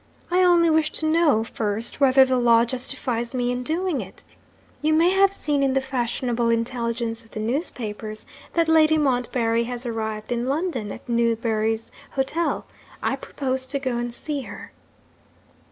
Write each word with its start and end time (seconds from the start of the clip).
'I 0.31 0.41
only 0.41 0.69
wish 0.71 0.91
to 0.93 1.05
know, 1.05 1.43
first, 1.43 2.01
whether 2.01 2.25
the 2.25 2.39
law 2.39 2.65
justifies 2.65 3.35
me 3.35 3.51
in 3.51 3.61
doing 3.61 4.01
it. 4.01 4.23
You 4.81 4.93
may 4.93 5.11
have 5.11 5.31
seen 5.31 5.61
in 5.61 5.73
the 5.73 5.79
fashionable 5.79 6.49
intelligence 6.49 7.23
of 7.23 7.29
the 7.29 7.39
newspapers, 7.39 8.25
that 8.53 8.67
Lady 8.67 8.97
Montbarry 8.97 9.65
has 9.65 9.85
arrived 9.85 10.31
in 10.31 10.47
London, 10.47 10.91
at 10.91 11.07
Newbury's 11.07 11.91
Hotel. 12.13 12.65
I 13.03 13.15
propose 13.15 13.67
to 13.67 13.77
go 13.77 13.99
and 13.99 14.11
see 14.11 14.41
her.' 14.41 14.71